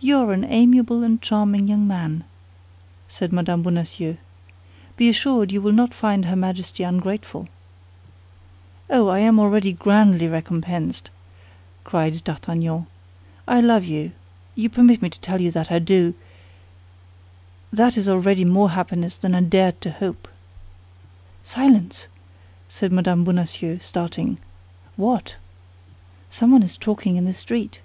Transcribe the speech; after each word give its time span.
"You 0.00 0.18
are 0.18 0.34
an 0.34 0.44
amiable 0.44 1.02
and 1.02 1.18
charming 1.22 1.66
young 1.66 1.86
man," 1.88 2.24
said 3.08 3.32
Mme. 3.32 3.62
Bonacieux. 3.62 4.18
"Be 4.98 5.08
assured 5.08 5.50
you 5.50 5.62
will 5.62 5.72
not 5.72 5.94
find 5.94 6.26
her 6.26 6.36
Majesty 6.36 6.82
ungrateful." 6.82 7.48
"Oh, 8.90 9.08
I 9.08 9.20
am 9.20 9.38
already 9.40 9.72
grandly 9.72 10.28
recompensed!" 10.28 11.08
cried 11.84 12.22
D'Artagnan. 12.22 12.86
"I 13.48 13.62
love 13.62 13.86
you; 13.86 14.12
you 14.54 14.68
permit 14.68 15.00
me 15.00 15.08
to 15.08 15.20
tell 15.20 15.40
you 15.40 15.50
that 15.52 15.72
I 15.72 15.78
do—that 15.78 17.96
is 17.96 18.10
already 18.10 18.44
more 18.44 18.72
happiness 18.72 19.16
than 19.16 19.34
I 19.34 19.40
dared 19.40 19.80
to 19.80 19.90
hope." 19.90 20.28
"Silence!" 21.42 22.08
said 22.68 22.92
Mme. 22.92 23.24
Bonacieux, 23.24 23.78
starting. 23.78 24.36
"What!" 24.96 25.36
"Someone 26.28 26.62
is 26.62 26.76
talking 26.76 27.16
in 27.16 27.24
the 27.24 27.32
street." 27.32 27.80